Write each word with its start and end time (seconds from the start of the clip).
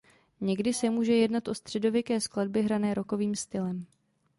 Někdy 0.41 0.73
se 0.73 0.89
může 0.89 1.13
jednat 1.15 1.47
o 1.47 1.55
středověké 1.55 2.21
skladby 2.21 2.61
hrané 2.61 2.93
rockovým 2.93 3.35
stylem. 3.35 3.85